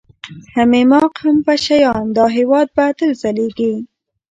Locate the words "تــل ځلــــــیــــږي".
2.97-3.73